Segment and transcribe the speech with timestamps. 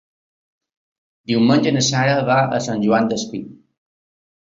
[1.33, 3.47] Diumenge na Sara va a Sant Joan Despí.